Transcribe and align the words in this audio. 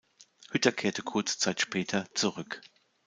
Hütter 0.49 0.71
kehrte 0.71 1.03
kurze 1.03 1.37
Zeit 1.37 1.61
später 1.61 2.07
zurück. 2.15 2.63